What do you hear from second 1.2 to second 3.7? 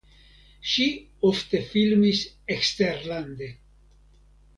ofte filmis eksterlande.